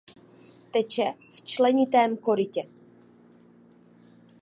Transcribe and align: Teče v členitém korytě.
Teče 0.71 1.13
v 1.33 1.41
členitém 1.41 2.17
korytě. 2.17 2.63